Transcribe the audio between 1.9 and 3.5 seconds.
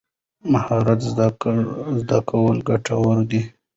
زده کول ګټور دي.